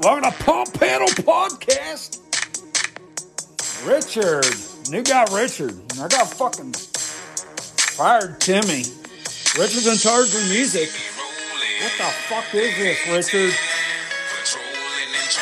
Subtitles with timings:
[0.00, 2.20] Welcome to Pump Panel Podcast.
[3.84, 4.44] Richard,
[4.92, 5.74] new guy Richard.
[6.00, 8.84] I got fucking fired Timmy.
[9.58, 10.88] Richard's in charge of music.
[11.82, 13.54] What the fuck is this, Richard?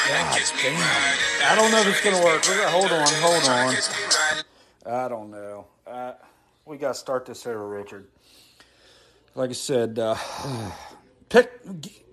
[0.08, 1.52] God damn.
[1.52, 2.44] I don't know if it's gonna work.
[2.46, 3.74] Hold on, hold on.
[4.86, 5.66] I don't know.
[5.86, 6.12] Uh,
[6.64, 8.06] we got to start this over, Richard.
[9.34, 10.16] Like I said, uh,
[11.28, 11.52] pick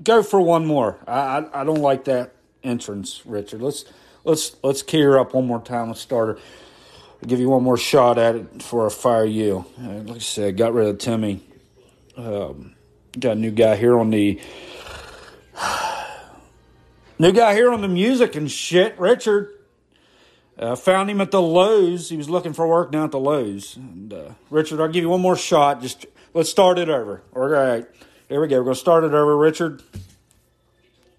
[0.03, 0.97] go for one more.
[1.07, 3.61] I, I I don't like that entrance, Richard.
[3.61, 3.85] Let's
[4.23, 5.87] let's let's key her up one more time.
[5.89, 6.43] Let's start her.
[7.21, 9.65] I'll give you one more shot at it before I fire you.
[9.79, 11.41] Uh, like I said, got rid of Timmy.
[12.17, 12.75] Um,
[13.17, 14.39] got a new guy here on the
[17.19, 18.97] new guy here on the music and shit.
[18.99, 19.49] Richard.
[20.55, 22.09] Uh, found him at the Lowe's.
[22.09, 23.75] He was looking for work down at the Lowe's.
[23.75, 25.81] And uh, Richard, I'll give you one more shot.
[25.81, 27.23] Just let's start it over.
[27.35, 27.87] All right,
[28.33, 28.57] here we go.
[28.57, 29.83] We're gonna start it over, Richard.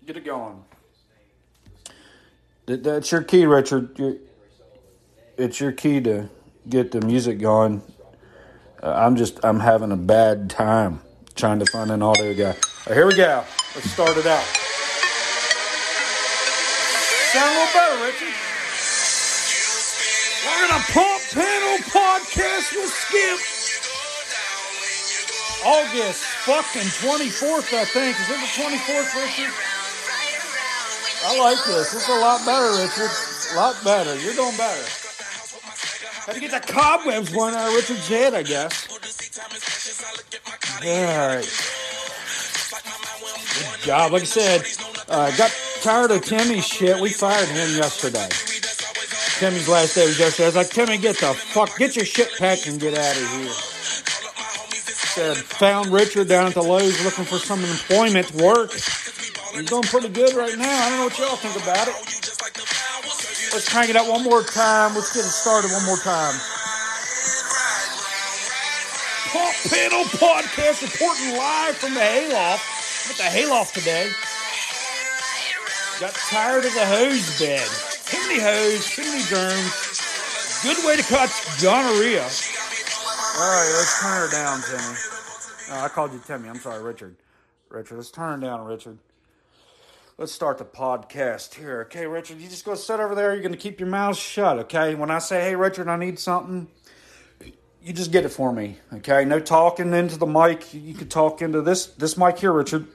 [0.04, 0.64] Get it going.
[2.66, 4.18] That, that's your key, Richard.
[5.38, 6.28] It's your key to
[6.68, 7.82] get the music going.
[8.82, 11.02] Uh, I'm just I'm having a bad time
[11.36, 12.56] trying to find an audio guy.
[12.88, 13.44] Right, here we go.
[13.76, 14.42] Let's start it out.
[17.30, 18.34] Sound a little better, Richard.
[20.44, 23.53] We're gonna pump panel podcast with Skip.
[25.64, 28.20] August fucking 24th, I think.
[28.20, 29.54] Is it the 24th, Richard?
[31.26, 31.94] I like this.
[31.94, 33.10] It's a lot better, Richard.
[33.52, 34.14] A lot better.
[34.20, 34.84] You're doing better.
[36.26, 38.88] Had to get the cobwebs one out of Richard's head, I guess.
[40.84, 41.48] All right.
[43.54, 44.12] Good job.
[44.12, 44.66] Like I said,
[45.08, 47.00] uh, got tired of Timmy's shit.
[47.00, 48.28] We fired him yesterday.
[49.38, 50.44] Timmy's last day was yesterday.
[50.44, 53.30] I was like, Timmy, get the fuck, get your shit packed and get out of
[53.30, 53.73] here.
[55.14, 58.72] Said, found Richard down at the Lowe's looking for some employment work.
[58.72, 60.66] He's doing pretty good right now.
[60.66, 61.94] I don't know what y'all think about it.
[63.54, 64.96] Let's crank it up one more time.
[64.96, 66.34] Let's get it started one more time.
[69.30, 72.66] Pump Panel Podcast reporting live from the hayloft.
[73.06, 74.10] With the hayloft today.
[76.00, 77.62] Got tired of the hose bed.
[78.10, 79.94] Too many hose, too many germs.
[80.64, 82.26] Good way to catch gonorrhea.
[83.36, 84.96] All right, let's turn her down, Timmy.
[85.70, 86.48] Oh, I called you Timmy.
[86.48, 87.16] I'm sorry, Richard.
[87.68, 88.98] Richard, let's turn her down, Richard.
[90.16, 91.80] Let's start the podcast here.
[91.86, 93.32] Okay, Richard, you just go sit over there.
[93.32, 94.94] You're going to keep your mouth shut, okay?
[94.94, 96.68] When I say, hey, Richard, I need something,
[97.82, 99.24] you just get it for me, okay?
[99.24, 100.72] No talking into the mic.
[100.72, 102.86] You can talk into this this mic here, Richard.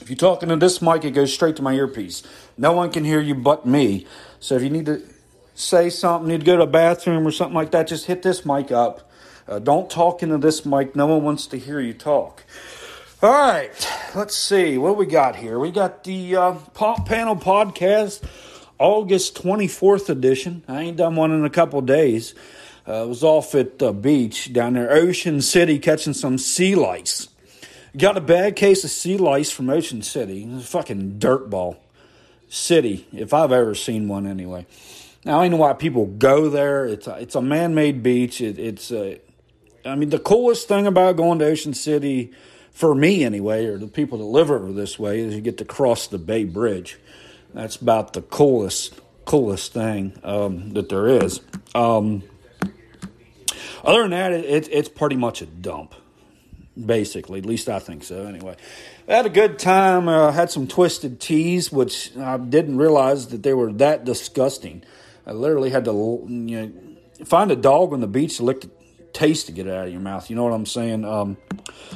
[0.00, 2.22] If you're talking to this mic, it goes straight to my earpiece.
[2.56, 4.06] No one can hear you but me.
[4.38, 5.02] So if you need to
[5.54, 8.46] say something, need to go to a bathroom or something like that, just hit this
[8.46, 9.09] mic up.
[9.50, 10.94] Uh, don't talk into this mic.
[10.94, 12.44] No one wants to hear you talk.
[13.20, 15.58] All right, let's see what we got here.
[15.58, 18.22] We got the uh, Pump Panel Podcast,
[18.78, 20.62] August 24th edition.
[20.68, 22.32] I ain't done one in a couple days.
[22.86, 27.28] Uh, I was off at the beach down there, Ocean City, catching some sea lice.
[27.96, 30.48] Got a bad case of sea lice from Ocean City.
[30.60, 31.76] Fucking dirtball
[32.48, 34.64] city, if I've ever seen one anyway.
[35.24, 36.86] Now, I don't know why people go there.
[36.86, 38.40] It's a, it's a man made beach.
[38.40, 39.20] It, it's a,
[39.84, 42.32] I mean, the coolest thing about going to Ocean City,
[42.70, 45.64] for me anyway, or the people that live over this way, is you get to
[45.64, 46.98] cross the Bay Bridge.
[47.54, 51.40] That's about the coolest, coolest thing um, that there is.
[51.74, 52.22] Um,
[53.82, 55.94] other than that, it, it's pretty much a dump,
[56.78, 57.38] basically.
[57.38, 58.26] At least I think so.
[58.26, 58.56] Anyway,
[59.08, 60.08] I had a good time.
[60.08, 64.84] Uh, had some twisted teas, which I didn't realize that they were that disgusting.
[65.26, 65.92] I literally had to,
[66.28, 66.72] you know,
[67.24, 68.70] find a dog on the beach to lick the
[69.12, 70.30] taste to get it out of your mouth.
[70.30, 71.04] You know what I'm saying?
[71.04, 71.36] Um,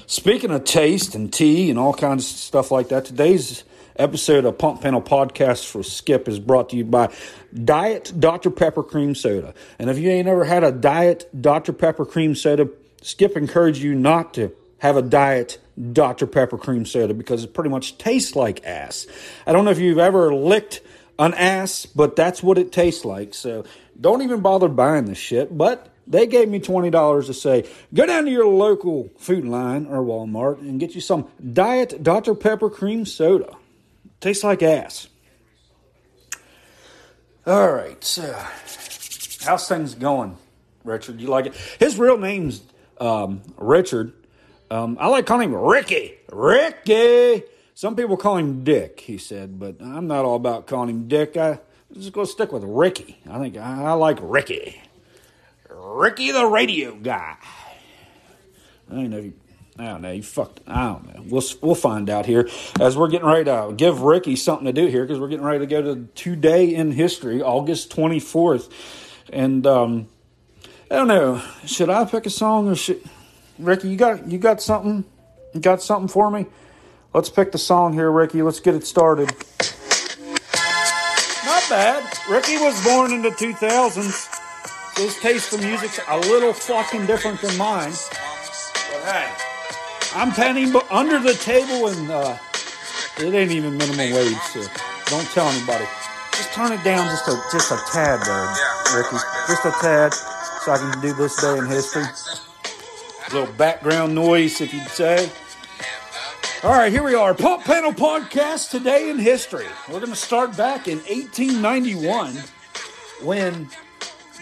[0.07, 3.65] speaking of taste and tea and all kinds of stuff like that, today's
[3.97, 7.13] episode of Pump Panel Podcast for Skip is brought to you by
[7.53, 8.51] Diet Dr.
[8.51, 9.55] Pepper Cream Soda.
[9.79, 11.73] And if you ain't ever had a Diet Dr.
[11.73, 12.69] Pepper Cream Soda,
[13.03, 15.59] Skip encourage you not to have a Diet
[15.93, 16.27] Dr.
[16.27, 19.07] Pepper Cream Soda because it pretty much tastes like ass.
[19.47, 20.81] I don't know if you've ever licked
[21.19, 23.35] an ass, but that's what it tastes like.
[23.35, 23.65] So
[24.01, 25.57] don't even bother buying this shit.
[25.57, 30.03] But they gave me $20 to say, go down to your local Food Lion or
[30.03, 32.35] Walmart and get you some Diet Dr.
[32.35, 33.57] Pepper Cream Soda.
[34.21, 35.09] Tastes like ass.
[37.47, 38.35] All right, so
[39.43, 40.39] how's things going,
[40.83, 41.21] Richard?
[41.21, 41.55] You like it?
[41.79, 42.63] His real name's
[42.99, 44.15] um, Richard.
[44.71, 46.15] Um, I like calling him Ricky.
[46.33, 47.43] Ricky.
[47.75, 51.37] Some people call him Dick, he said, but I'm not all about calling him Dick.
[51.37, 51.59] I
[51.95, 53.21] I'm just going to stick with Ricky.
[53.31, 54.81] I think I, I like Ricky.
[55.85, 57.37] Ricky the radio guy.
[58.91, 59.35] I don't know you
[59.77, 60.13] I don't know.
[60.13, 60.61] You fucked.
[60.69, 61.23] I don't know.
[61.27, 62.49] We'll we'll find out here
[62.81, 65.59] as we're getting ready to give Ricky something to do here because we're getting ready
[65.61, 68.69] to go to today in history, August twenty fourth,
[69.33, 70.07] and um,
[70.91, 71.43] I don't know.
[71.67, 73.03] Should I pick a song or should
[73.59, 73.89] Ricky?
[73.89, 75.05] You got you got something?
[75.53, 76.47] You got something for me?
[77.13, 78.43] Let's pick the song here, Ricky.
[78.43, 79.29] Let's get it started.
[81.45, 82.05] Not bad.
[82.31, 84.34] Ricky was born in the 2000s.
[84.97, 87.91] His taste for music's a little fucking different than mine.
[87.91, 89.33] But hey,
[90.15, 92.39] I'm paying under the table and uh,
[93.19, 94.63] it ain't even minimum wage, so
[95.07, 95.85] don't tell anybody.
[96.33, 99.17] Just turn it down just a just a tad there, Ricky.
[99.49, 100.15] Just a tad
[100.63, 102.05] so I can do this day in history.
[102.05, 105.31] A little background noise, if you'd say.
[106.63, 107.35] All right, here we are.
[107.35, 109.67] Pump Panel Podcast Today in History.
[109.89, 112.37] We're going to start back in 1891
[113.23, 113.69] when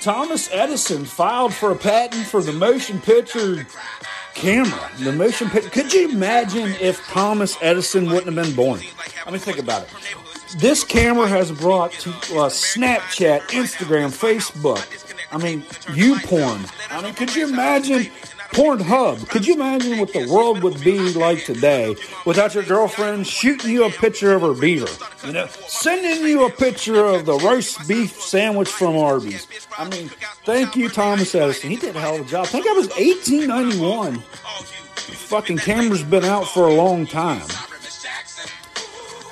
[0.02, 3.64] Thomas Edison filed for a patent for the motion picture
[4.34, 4.90] camera.
[4.98, 5.70] The motion picture.
[5.70, 8.80] Could you imagine if Thomas Edison wouldn't have been born?
[9.24, 9.88] Let me think about it.
[10.58, 14.84] This camera has brought to uh, Snapchat, Instagram, Facebook.
[15.30, 15.62] I mean,
[15.94, 16.64] you porn.
[16.90, 18.10] I mean, could you imagine
[18.52, 19.28] Pornhub.
[19.30, 21.96] Could you imagine what the world would be like today
[22.26, 24.88] without your girlfriend shooting you a picture of her beaver?
[25.26, 29.46] You know, sending you a picture of the roast beef sandwich from Arby's.
[29.78, 30.08] I mean,
[30.44, 31.70] thank you, Thomas Edison.
[31.70, 32.44] He did a hell of a job.
[32.44, 34.14] I think that was 1891.
[34.14, 37.48] The fucking camera's been out for a long time.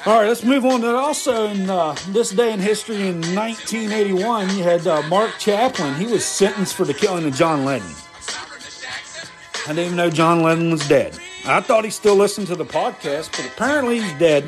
[0.06, 0.80] All right, let's move on.
[0.80, 5.96] To also, in uh, this day in history, in 1981, you had uh, Mark Chapman.
[5.96, 7.94] He was sentenced for the killing of John Lennon.
[9.66, 11.18] I didn't even know John Lennon was dead.
[11.46, 14.44] I thought he still listened to the podcast, but apparently he's dead.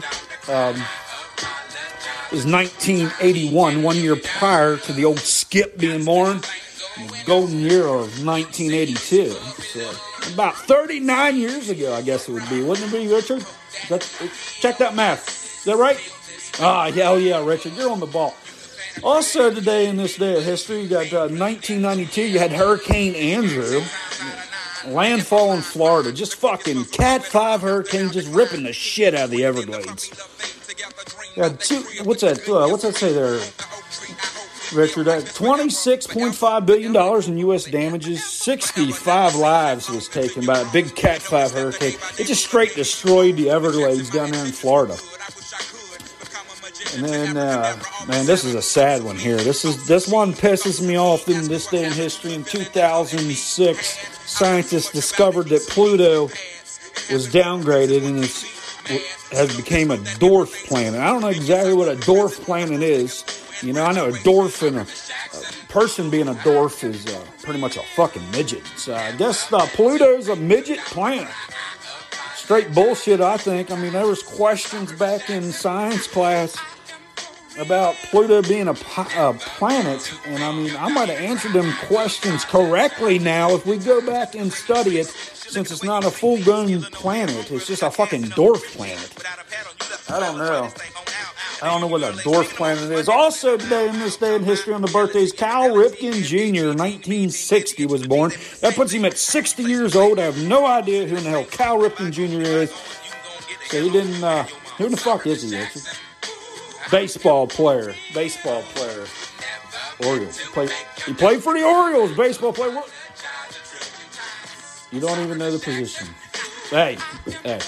[0.48, 0.76] Um,
[2.30, 6.40] it was 1981, one year prior to the old Skip being born,
[7.26, 9.30] golden year of 1982.
[9.30, 9.90] So
[10.32, 13.44] about 39 years ago, I guess it would be, wouldn't it be, Richard?
[13.88, 14.00] That,
[14.60, 15.28] check that math.
[15.58, 15.98] Is that right?
[16.60, 18.34] Ah, oh yeah, Richard, you're on the ball.
[19.02, 22.22] Also, today in this day of history, you got uh, 1992.
[22.22, 23.82] You had Hurricane Andrew
[24.86, 26.12] landfall in Florida.
[26.12, 30.10] Just fucking Cat 5 hurricane just ripping the shit out of the Everglades.
[31.36, 32.46] Yeah, two, what's that?
[32.48, 33.40] Uh, what's that say there,
[34.78, 35.08] Richard?
[35.08, 36.94] Uh, $26.5 billion
[37.30, 37.64] in U.S.
[37.64, 38.24] damages.
[38.24, 41.94] 65 lives was taken by a big Cat 5 hurricane.
[42.18, 44.96] It just straight destroyed the Everglades down there in Florida.
[46.94, 49.36] And then, uh, man, this is a sad one here.
[49.36, 52.34] This is this one pisses me off in this day in history.
[52.34, 56.24] In 2006, scientists discovered that Pluto
[57.10, 58.18] was downgraded and
[59.32, 61.00] has became a dwarf planet.
[61.00, 63.24] I don't know exactly what a dwarf planet is.
[63.62, 67.24] You know, I know a dwarf and a, a person being a dwarf is uh,
[67.42, 68.66] pretty much a fucking midget.
[68.76, 71.32] So I guess uh, Pluto's a midget planet.
[72.34, 73.70] Straight bullshit, I think.
[73.70, 76.56] I mean, there was questions back in science class
[77.58, 82.44] about Pluto being a, a, planet, and I mean, I might have answered them questions
[82.44, 86.82] correctly now if we go back and study it, since it's not a full grown
[86.82, 89.12] planet, it's just a fucking dwarf planet.
[90.08, 90.70] I don't know.
[91.62, 93.08] I don't know what a dwarf planet is.
[93.08, 98.06] Also, today in this day in history on the birthdays, Cal Ripken Jr., 1960, was
[98.06, 98.32] born.
[98.60, 100.18] That puts him at 60 years old.
[100.18, 102.42] I have no idea who in the hell Cal Ripken Jr.
[102.42, 102.72] is.
[103.66, 104.44] So he didn't, uh,
[104.76, 105.62] who the fuck is he?
[106.92, 107.94] Baseball player.
[108.12, 109.06] Baseball player.
[110.06, 110.38] Orioles.
[110.38, 110.70] He played,
[111.06, 112.14] he played for the Orioles.
[112.14, 112.70] Baseball player.
[112.70, 112.92] What?
[114.92, 116.06] You don't even know the position.
[116.68, 116.98] Hey,
[117.44, 117.60] hey.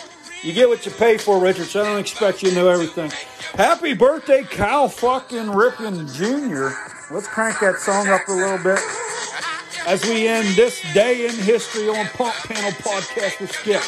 [0.42, 3.10] You get what you pay for, Richard, so I don't expect you to know everything.
[3.54, 7.14] Happy birthday, Kyle fucking Ripken Jr.
[7.14, 8.78] Let's crank that song up a little bit
[9.86, 13.80] as we end this day in history on Pump Panel Podcast with Skip.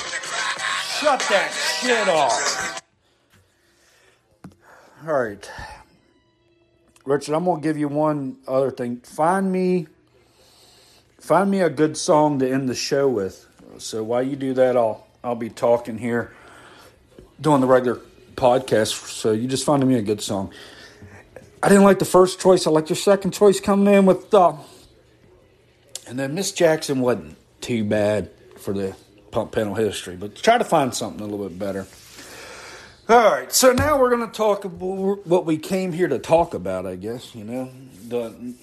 [0.99, 2.66] Shut that shit off.
[5.07, 5.49] All right.
[7.05, 8.97] Richard, I'm gonna give you one other thing.
[8.97, 9.87] Find me
[11.21, 13.47] find me a good song to end the show with.
[13.79, 16.35] So while you do that, I'll I'll be talking here
[17.41, 18.01] doing the regular
[18.35, 18.95] podcast.
[19.09, 20.53] So you just find me a good song.
[21.63, 22.67] I didn't like the first choice.
[22.67, 24.55] I like your second choice coming in with uh
[26.09, 28.97] and then Miss Jackson wasn't too bad for the
[29.31, 31.87] pump panel history, but try to find something a little bit better.
[33.09, 36.55] All right, so now we're going to talk about what we came here to talk
[36.55, 37.71] about, I guess, you know.
[38.09, 38.55] The,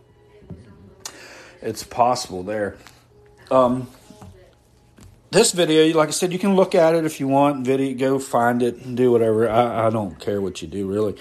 [1.60, 2.76] it's possible there.
[3.50, 3.88] Um,
[5.30, 7.64] this video, like I said, you can look at it if you want.
[7.66, 9.48] Video, go find it and do whatever.
[9.48, 11.16] I, I don't care what you do, really.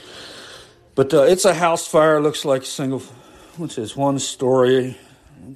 [0.95, 2.21] But uh, it's a house fire.
[2.21, 2.99] Looks like a single.
[3.57, 4.97] which is One story.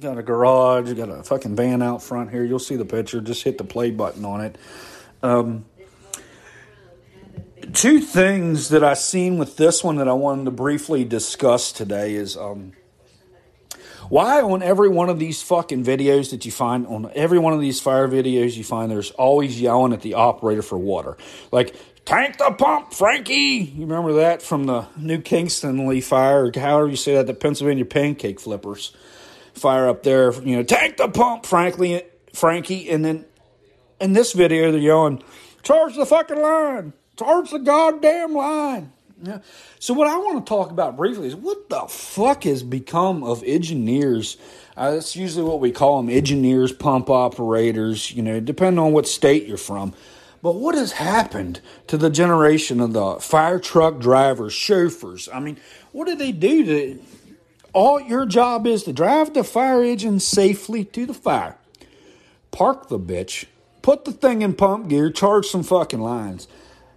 [0.00, 0.92] Got a garage.
[0.94, 2.44] Got a fucking van out front here.
[2.44, 3.20] You'll see the picture.
[3.20, 4.56] Just hit the play button on it.
[5.22, 5.66] Um,
[7.72, 12.14] two things that I seen with this one that I wanted to briefly discuss today
[12.14, 12.72] is um,
[14.08, 17.60] why on every one of these fucking videos that you find on every one of
[17.60, 21.16] these fire videos you find there's always yelling at the operator for water.
[21.50, 23.72] Like tank the pump frankie!
[23.74, 27.34] You remember that from the new kingston lee fire or however you say that the
[27.34, 28.94] pennsylvania pancake flippers
[29.54, 32.88] fire up there you know tank the pump frankly frankie!
[32.90, 33.24] And then
[34.00, 35.22] in this video they're yelling
[35.62, 38.92] charge the fucking line charge the goddamn line
[39.22, 39.38] yeah.
[39.78, 43.42] So what I want to talk about briefly is what the fuck has become of
[43.44, 44.36] engineers.
[44.76, 48.12] Uh, that's usually what we call them, engineers, pump operators.
[48.12, 49.94] You know, depending on what state you're from.
[50.42, 55.28] But what has happened to the generation of the fire truck drivers, chauffeurs?
[55.32, 55.56] I mean,
[55.92, 57.02] what do they do to?
[57.72, 61.56] All your job is to drive the fire engine safely to the fire,
[62.50, 63.46] park the bitch,
[63.82, 66.48] put the thing in pump gear, charge some fucking lines.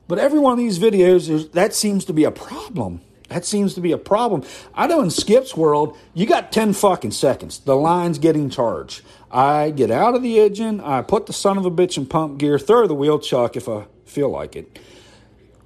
[0.10, 3.02] But every one of these videos, that seems to be a problem.
[3.28, 4.44] That seems to be a problem.
[4.74, 7.60] I know in Skip's world, you got 10 fucking seconds.
[7.60, 9.04] The line's getting charged.
[9.30, 12.40] I get out of the engine, I put the son of a bitch in pump
[12.40, 14.80] gear, throw the wheel chuck if I feel like it.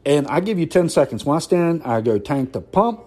[0.06, 1.24] And I give you 10 seconds.
[1.24, 3.00] When I stand, I go tank the pump.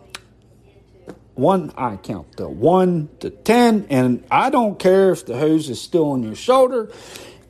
[1.34, 5.82] One, I count the one to 10, and I don't care if the hose is
[5.82, 6.90] still on your shoulder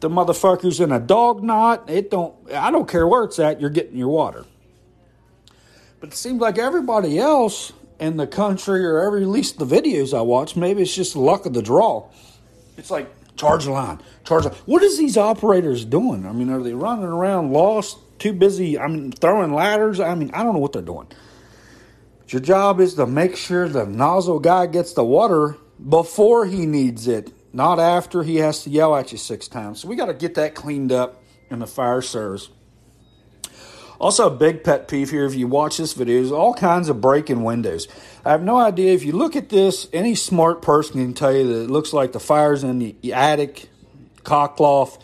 [0.00, 1.88] the motherfucker's in a dog knot.
[1.88, 2.34] It don't.
[2.52, 3.60] I don't care where it's at.
[3.60, 4.44] You're getting your water.
[6.00, 10.16] But it seems like everybody else in the country, or every at least the videos
[10.16, 12.08] I watch, maybe it's just the luck of the draw.
[12.76, 14.44] It's like charge line, charge.
[14.44, 16.26] The, what is these operators doing?
[16.26, 18.78] I mean, are they running around lost, too busy?
[18.78, 19.98] I mean, throwing ladders.
[20.00, 21.06] I mean, I don't know what they're doing.
[22.18, 25.56] But your job is to make sure the nozzle guy gets the water
[25.88, 29.80] before he needs it not after he has to yell at you six times.
[29.80, 32.50] So we got to get that cleaned up in the fire service.
[33.98, 37.00] Also, a big pet peeve here if you watch this video is all kinds of
[37.00, 37.88] breaking windows.
[38.26, 38.92] I have no idea.
[38.92, 42.12] If you look at this, any smart person can tell you that it looks like
[42.12, 43.70] the fire's in the attic,
[44.22, 45.00] cockloft,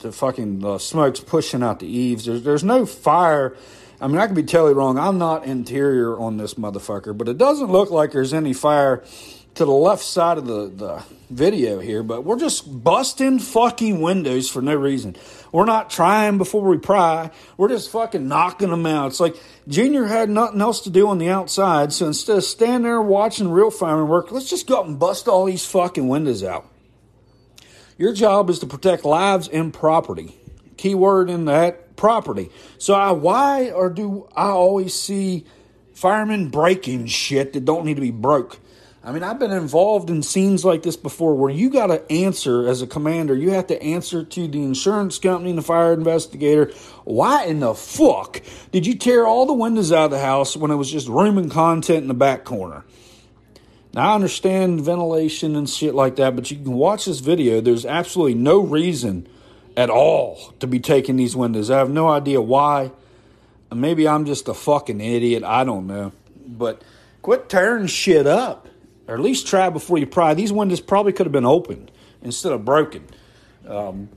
[0.00, 2.24] the fucking uh, smoke's pushing out the eaves.
[2.24, 3.56] There's, there's no fire.
[4.00, 4.98] I mean, I could be totally wrong.
[4.98, 9.04] I'm not interior on this motherfucker, but it doesn't look like there's any fire
[9.54, 14.48] to the left side of the, the video here, but we're just busting fucking windows
[14.48, 15.16] for no reason.
[15.52, 17.30] We're not trying before we pry.
[17.56, 19.08] We're just fucking knocking them out.
[19.08, 19.36] It's like
[19.68, 23.50] Junior had nothing else to do on the outside, so instead of standing there watching
[23.50, 26.66] real firemen work, let's just go up and bust all these fucking windows out.
[27.98, 30.36] Your job is to protect lives and property.
[30.78, 32.48] Keyword in that property.
[32.78, 35.44] So I, why or do I always see
[35.92, 38.58] firemen breaking shit that don't need to be broke?
[39.02, 42.68] I mean, I've been involved in scenes like this before where you got to answer
[42.68, 46.70] as a commander, you have to answer to the insurance company and the fire investigator.
[47.04, 48.42] Why in the fuck
[48.72, 51.38] did you tear all the windows out of the house when it was just room
[51.38, 52.84] and content in the back corner?
[53.94, 57.62] Now, I understand ventilation and shit like that, but you can watch this video.
[57.62, 59.26] There's absolutely no reason
[59.78, 61.70] at all to be taking these windows.
[61.70, 62.92] I have no idea why.
[63.74, 65.42] Maybe I'm just a fucking idiot.
[65.42, 66.12] I don't know.
[66.46, 66.82] But
[67.22, 68.68] quit tearing shit up
[69.10, 70.34] or at least try before you pry.
[70.34, 71.90] These windows probably could have been opened
[72.22, 73.04] instead of broken.
[73.66, 74.08] Um,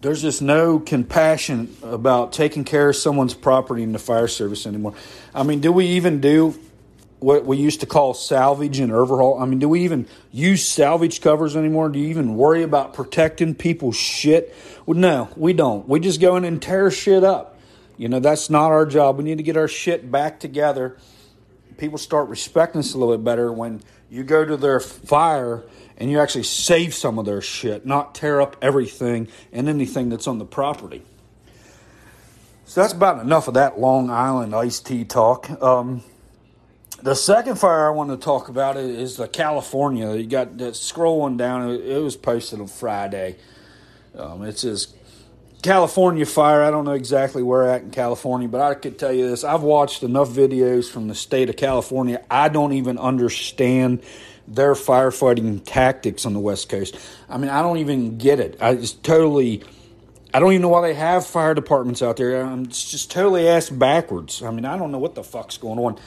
[0.00, 4.94] there's just no compassion about taking care of someone's property in the fire service anymore.
[5.34, 6.58] I mean, do we even do
[7.18, 9.42] what we used to call salvage and overhaul?
[9.42, 11.88] I mean, do we even use salvage covers anymore?
[11.88, 14.54] Do you even worry about protecting people's shit?
[14.86, 15.86] Well, no, we don't.
[15.88, 17.58] We just go in and tear shit up.
[17.98, 19.18] You know, that's not our job.
[19.18, 20.96] We need to get our shit back together
[21.80, 25.64] people start respecting us a little bit better when you go to their fire
[25.96, 30.28] and you actually save some of their shit, not tear up everything and anything that's
[30.28, 31.02] on the property.
[32.66, 35.50] So that's about enough of that Long Island iced tea talk.
[35.62, 36.02] Um,
[37.02, 40.14] the second fire I want to talk about is the California.
[40.14, 41.70] You got that scrolling down.
[41.70, 43.36] It was posted on Friday.
[44.14, 44.94] Um, it says
[45.62, 46.62] California fire.
[46.62, 49.62] I don't know exactly where at in California, but I could tell you this: I've
[49.62, 52.24] watched enough videos from the state of California.
[52.30, 54.02] I don't even understand
[54.48, 56.98] their firefighting tactics on the West Coast.
[57.28, 58.56] I mean, I don't even get it.
[58.60, 59.62] I just totally
[60.32, 62.40] I don't even know why they have fire departments out there.
[62.40, 64.42] I'm just totally ass backwards.
[64.42, 65.98] I mean, I don't know what the fuck's going on.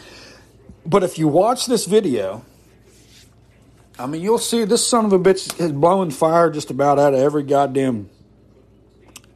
[0.85, 2.45] But if you watch this video,
[3.99, 7.13] I mean, you'll see this son of a bitch is blowing fire just about out
[7.13, 8.09] of every goddamn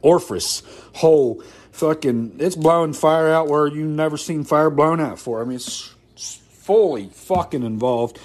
[0.02, 0.62] orifice,
[0.94, 1.42] hole.
[1.72, 5.40] Fucking, it's blowing fire out where you've never seen fire blown out for.
[5.40, 8.18] I mean, it's, it's fully fucking involved.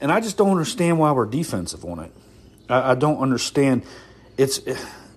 [0.00, 2.12] And I just don't understand why we're defensive on it.
[2.68, 3.82] I, I don't understand.
[4.36, 4.60] It's.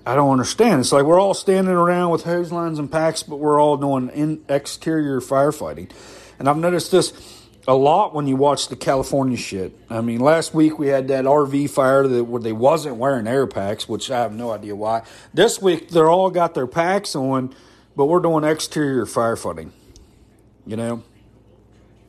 [0.05, 0.79] I don't understand.
[0.79, 4.09] It's like we're all standing around with hose lines and packs, but we're all doing
[4.09, 5.91] in exterior firefighting.
[6.39, 7.13] And I've noticed this
[7.71, 9.73] a lot when you watch the California shit.
[9.89, 13.47] I mean, last week we had that RV fire that where they wasn't wearing air
[13.47, 15.03] packs, which I have no idea why.
[15.33, 17.55] This week they're all got their packs on,
[17.95, 19.71] but we're doing exterior firefighting.
[20.65, 21.03] You know,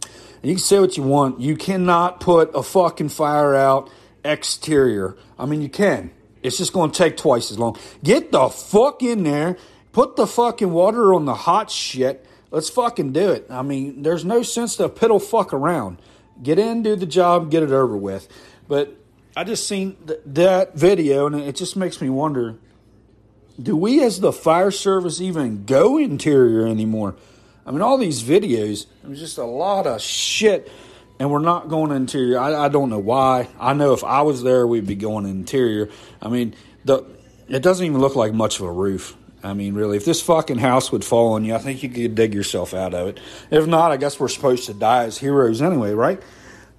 [0.03, 1.41] and you can say what you want.
[1.41, 3.89] You cannot put a fucking fire out
[4.25, 5.17] exterior.
[5.39, 6.11] I mean, you can.
[6.43, 7.79] It's just going to take twice as long.
[8.03, 9.57] Get the fuck in there.
[9.93, 12.27] Put the fucking water on the hot shit.
[12.53, 13.47] Let's fucking do it.
[13.51, 16.01] I mean, there's no sense to piddle fuck around.
[16.43, 18.29] Get in, do the job, get it over with.
[18.69, 18.97] But
[19.37, 22.57] I just seen th- that video, and it just makes me wonder:
[23.61, 27.17] Do we, as the fire service, even go interior anymore?
[27.67, 30.71] I mean, all these videos, it was just a lot of shit
[31.19, 32.37] and we're not going interior.
[32.37, 33.49] I, I don't know why.
[33.61, 35.89] I know if I was there, we'd be going interior.
[36.21, 37.05] I mean, the
[37.49, 39.17] it doesn't even look like much of a roof.
[39.43, 42.15] I mean, really, if this fucking house would fall on you, I think you could
[42.15, 43.21] dig yourself out of it.
[43.51, 46.23] If not, I guess we're supposed to die as heroes anyway, right?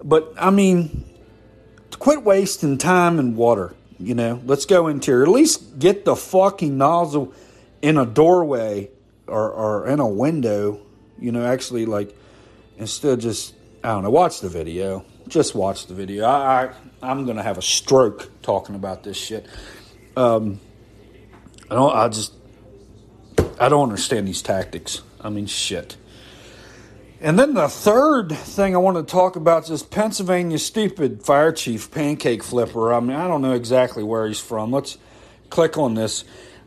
[0.03, 1.05] But I mean,
[1.99, 3.75] quit wasting time and water.
[3.99, 5.23] You know, let's go interior.
[5.23, 7.33] At least get the fucking nozzle
[7.81, 8.89] in a doorway
[9.27, 10.81] or, or in a window.
[11.19, 12.15] You know, actually, like
[12.77, 14.09] instead just I don't know.
[14.09, 15.05] Watch the video.
[15.27, 16.25] Just watch the video.
[16.25, 16.71] I,
[17.01, 19.45] I am gonna have a stroke talking about this shit.
[20.15, 20.59] Um,
[21.69, 21.95] I don't.
[21.95, 22.33] I just.
[23.63, 25.03] I don't understand these tactics.
[25.21, 25.95] I mean, shit.
[27.21, 31.53] And then the third thing I want to talk about is this Pennsylvania stupid fire
[31.53, 32.93] chief pancake flipper.
[32.93, 34.73] I mean, I don't know exactly where he's from.
[34.73, 34.97] Let's
[35.49, 36.25] click on this.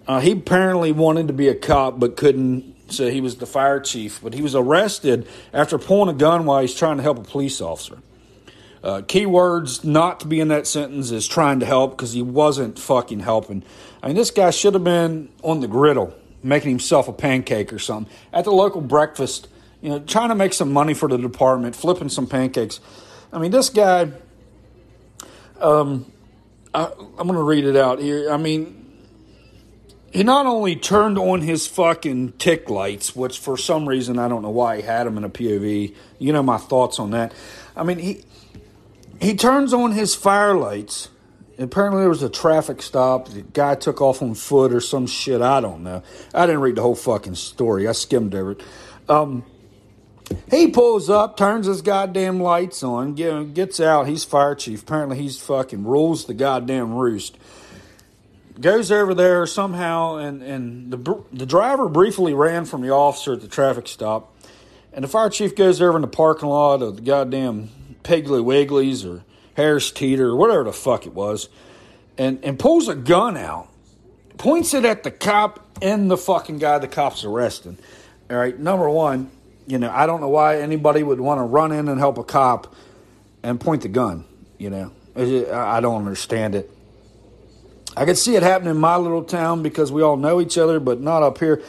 [0.09, 3.79] Uh, he apparently wanted to be a cop but couldn't so he was the fire
[3.79, 7.23] chief, but he was arrested after pulling a gun while he's trying to help a
[7.25, 7.99] police officer.
[8.83, 12.23] Uh, key words not to be in that sentence is trying to help because he
[12.23, 13.63] wasn't fucking helping.
[14.03, 16.15] I mean, this guy should have been on the griddle
[16.47, 19.49] making himself a pancake or something at the local breakfast,
[19.81, 22.81] you know, trying to make some money for the department, flipping some pancakes.
[23.33, 24.13] I mean, this guy,
[25.61, 26.11] um,
[26.75, 26.87] I,
[27.19, 28.31] I'm going to read it out here.
[28.31, 28.87] I mean,
[30.13, 34.43] he not only turned on his fucking tick lights, which for some reason I don't
[34.43, 35.95] know why he had them in a POV.
[36.19, 37.35] You know my thoughts on that.
[37.77, 38.25] I mean, he
[39.21, 41.09] he turns on his fire lights.
[41.59, 43.29] Apparently there was a traffic stop.
[43.29, 45.41] The guy took off on foot or some shit.
[45.41, 46.03] I don't know.
[46.35, 47.89] I didn't read the whole fucking story.
[47.89, 48.63] I skimmed over it.
[49.09, 49.45] Um,
[50.51, 54.09] he pulls up, turns his goddamn lights on, gets out.
[54.09, 54.83] He's fire chief.
[54.83, 57.39] Apparently he's fucking rules the goddamn roost
[58.61, 63.41] goes over there somehow, and, and the, the driver briefly ran from the officer at
[63.41, 64.35] the traffic stop.
[64.93, 67.69] And the fire chief goes over in the parking lot of the goddamn
[68.03, 69.23] Piggly Wigglies or
[69.57, 71.49] Harris Teeter whatever the fuck it was,
[72.19, 73.69] and, and pulls a gun out,
[74.37, 77.79] points it at the cop and the fucking guy the cop's arresting.
[78.31, 79.31] All right, number one,
[79.67, 82.25] you know, I don't know why anybody would want to run in and help a
[82.25, 82.75] cop
[83.43, 84.25] and point the gun.
[84.59, 86.71] You know, I don't understand it.
[87.97, 90.81] I could see it happening in my little town because we all know each other,
[90.81, 91.63] but not up here.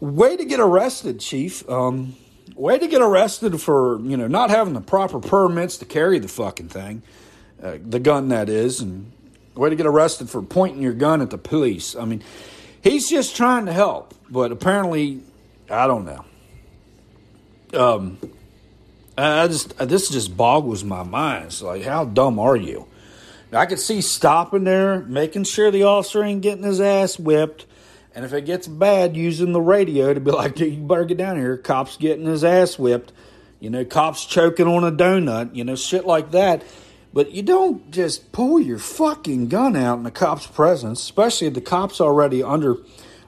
[0.00, 1.68] Way to get arrested, Chief.
[1.68, 2.16] Um,
[2.60, 6.28] way to get arrested for you know not having the proper permits to carry the
[6.28, 7.02] fucking thing,
[7.62, 9.10] uh, the gun that is, and
[9.54, 11.96] way to get arrested for pointing your gun at the police.
[11.96, 12.22] I mean,
[12.82, 15.22] he's just trying to help, but apparently,
[15.68, 16.24] I don't know.
[17.72, 18.18] Um,
[19.16, 21.46] I just this just boggles my mind.
[21.46, 22.86] It's like, how dumb are you?
[23.52, 27.66] I could see stopping there, making sure the officer ain't getting his ass whipped,
[28.14, 31.36] and if it gets bad, using the radio to be like, you better get down
[31.36, 31.56] here.
[31.56, 33.12] Cops getting his ass whipped.
[33.60, 35.54] You know, cops choking on a donut.
[35.54, 36.64] You know, shit like that.
[37.12, 41.54] But you don't just pull your fucking gun out in the cop's presence, especially if
[41.54, 42.76] the cop's already under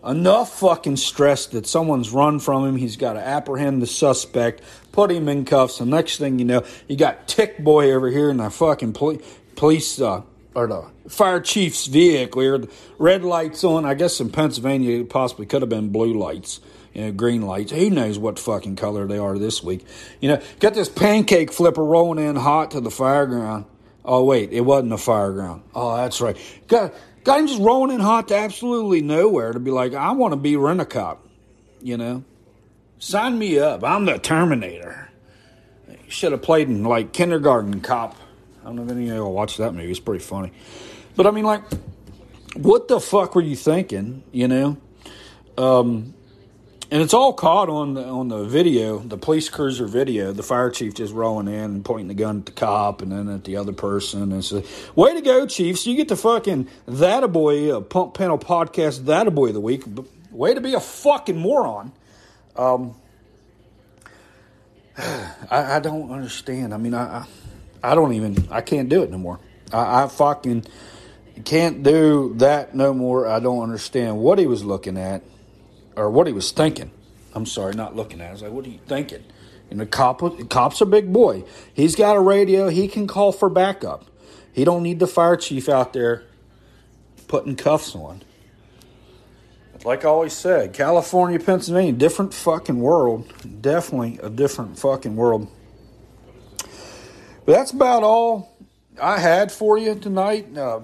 [0.04, 2.76] enough fucking stress that someone's run from him.
[2.76, 5.78] He's got to apprehend the suspect, put him in cuffs.
[5.78, 9.20] The next thing you know, you got Tick Boy over here in the fucking poli-
[9.56, 10.22] police uh,
[10.54, 12.64] or the fire chief's vehicle here.
[12.98, 13.84] Red lights on.
[13.84, 16.60] I guess in Pennsylvania, it possibly could have been blue lights.
[16.92, 17.72] You know, green lights.
[17.72, 19.86] Who knows what fucking color they are this week?
[20.20, 23.64] You know, got this pancake flipper rolling in hot to the fireground.
[24.04, 25.62] Oh wait, it wasn't a fireground.
[25.74, 26.36] Oh, that's right.
[26.68, 26.92] Got
[27.24, 30.36] got him just rolling in hot to absolutely nowhere to be like, I want to
[30.36, 31.26] be rent a cop.
[31.80, 32.24] You know,
[32.98, 33.84] sign me up.
[33.84, 35.08] I'm the Terminator.
[36.08, 38.16] Should have played in like Kindergarten Cop.
[38.62, 39.90] I don't know if any of y'all watched that movie.
[39.90, 40.52] It's pretty funny.
[41.16, 41.62] But I mean, like,
[42.54, 44.22] what the fuck were you thinking?
[44.30, 44.76] You know,
[45.58, 46.14] um,
[46.92, 50.32] and it's all caught on the on the video, the police cruiser video.
[50.32, 53.28] The fire chief just rolling in and pointing the gun at the cop and then
[53.28, 54.30] at the other person.
[54.30, 54.62] And so,
[54.94, 55.84] way to go, chiefs!
[55.84, 59.54] You get the fucking that a boy uh, pump panel podcast that a boy of
[59.54, 59.82] the week.
[60.30, 61.92] Way to be a fucking moron.
[62.54, 62.94] Um,
[64.98, 66.72] I, I don't understand.
[66.72, 67.26] I mean, I, I
[67.82, 69.40] I don't even I can't do it no more.
[69.72, 70.66] I, I fucking
[71.44, 73.26] can't do that no more.
[73.26, 75.22] I don't understand what he was looking at
[75.96, 76.90] or what he was thinking.
[77.34, 78.28] I'm sorry, not looking at.
[78.28, 79.24] I was like, what are you thinking?
[79.70, 81.44] And the cop, cop's a big boy.
[81.72, 82.68] He's got a radio.
[82.68, 84.04] He can call for backup.
[84.52, 86.24] He don't need the fire chief out there
[87.26, 88.22] putting cuffs on.
[89.84, 93.32] Like I always said, California, Pennsylvania, different fucking world.
[93.62, 95.48] Definitely a different fucking world.
[97.44, 98.56] But that's about all
[99.00, 100.56] I had for you tonight.
[100.56, 100.80] Uh,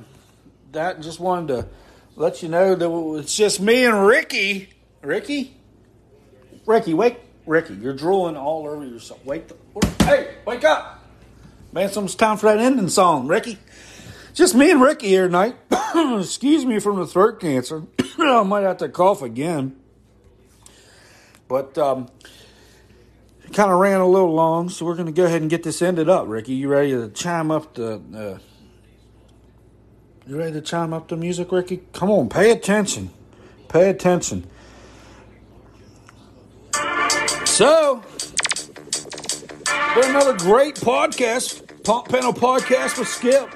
[0.73, 1.69] that just wanted to
[2.17, 4.71] let you know that it's just me and Ricky.
[5.03, 5.57] Ricky?
[6.67, 7.21] Ricky, wake.
[7.47, 9.25] Ricky, you're drooling all over yourself.
[9.25, 9.57] Wake the.
[10.05, 11.03] Hey, wake up.
[11.73, 13.59] Man, it's time for that ending song, Ricky.
[14.35, 15.57] Just me and Ricky here tonight.
[15.95, 17.85] Excuse me from the throat cancer.
[18.19, 19.77] I might have to cough again.
[21.49, 22.09] But um,
[23.53, 25.83] kind of ran a little long, so we're going to go ahead and get this
[25.83, 26.27] ended up.
[26.29, 28.01] Ricky, you ready to chime up the?
[28.15, 28.39] Uh,
[30.27, 31.83] you ready to chime up the music, Ricky?
[31.93, 33.11] Come on, pay attention.
[33.69, 34.47] Pay attention.
[37.45, 38.03] So,
[39.95, 43.51] been another great podcast, Pump Panel Podcast with Skip.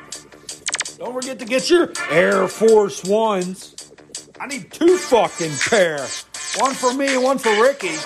[0.98, 3.92] Don't forget to get your Air Force Ones.
[4.40, 5.98] I need two fucking pair.
[6.59, 7.96] One for me, one for Ricky.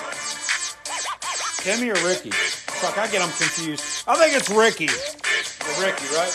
[1.67, 2.31] Timmy or Ricky?
[2.31, 3.83] Fuck, I get them confused.
[4.07, 4.87] I think it's Ricky.
[5.83, 6.31] Ricky, right?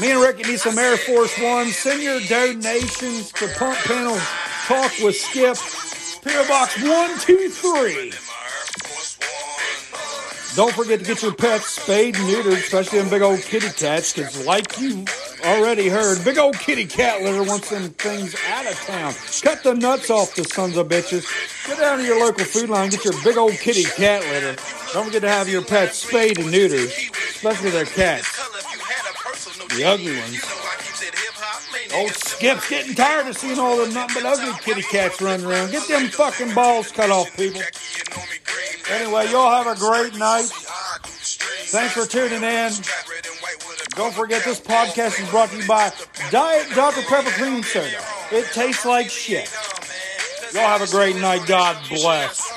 [0.00, 1.74] Me and Ricky need some Air Force Ones.
[1.74, 4.16] Send your donations to Pump Panel
[4.68, 5.56] Talk with Skip.
[6.22, 8.12] PO Box 123.
[10.54, 14.12] Don't forget to get your pets spayed and neutered, especially them big old kitty cats,
[14.12, 15.04] because like you
[15.44, 19.14] already heard, big old kitty cat litter wants them things out of town.
[19.42, 21.26] Cut the nuts off the sons of bitches.
[21.66, 24.56] Go down to your local Food Lion, get your big old kitty cat litter.
[24.92, 26.88] Don't forget to have your pets spayed and neutered,
[27.30, 28.36] especially their cats.
[29.76, 30.44] The ugly ones.
[31.94, 35.70] Old Skip's getting tired of seeing all the nothing but ugly kitty cats running around.
[35.70, 37.62] Get them fucking balls cut off, people.
[38.90, 40.50] Anyway, y'all have a great night.
[41.70, 42.72] Thanks for tuning in.
[43.96, 45.92] Don't forget this podcast is brought to you by
[46.30, 47.02] Diet Dr.
[47.02, 48.00] Pepper Cream Soda.
[48.30, 49.50] It tastes like shit.
[50.52, 51.46] Y'all have a great night.
[51.46, 52.50] God bless.